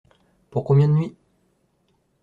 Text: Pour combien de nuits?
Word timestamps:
Pour 0.49 0.63
combien 0.63 0.87
de 0.87 0.93
nuits? 0.93 1.15